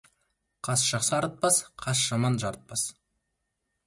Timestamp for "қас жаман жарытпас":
1.83-2.87